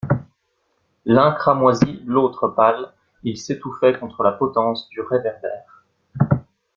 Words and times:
L'un 1.05 1.31
cramoisi, 1.31 2.01
l'autre 2.07 2.47
pâle, 2.47 2.91
il 3.21 3.37
s'étouffaient 3.37 3.99
contre 3.99 4.23
la 4.23 4.31
potence 4.31 4.89
du 4.89 4.99
réverbère. 4.99 5.85